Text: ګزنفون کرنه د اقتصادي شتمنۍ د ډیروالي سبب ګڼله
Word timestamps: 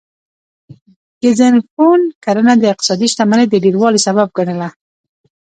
ګزنفون 1.23 2.01
کرنه 2.23 2.53
د 2.57 2.63
اقتصادي 2.73 3.07
شتمنۍ 3.11 3.45
د 3.49 3.55
ډیروالي 3.63 3.99
سبب 4.07 4.27
ګڼله 4.37 4.69